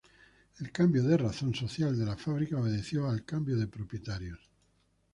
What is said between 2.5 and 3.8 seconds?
obedeció al cambio de